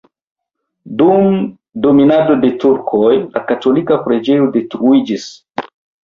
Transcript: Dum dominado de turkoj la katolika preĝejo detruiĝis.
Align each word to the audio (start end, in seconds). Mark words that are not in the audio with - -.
Dum 1.01 1.33
dominado 1.83 2.37
de 2.45 2.49
turkoj 2.63 3.09
la 3.35 3.43
katolika 3.51 3.99
preĝejo 4.07 4.47
detruiĝis. 4.57 5.27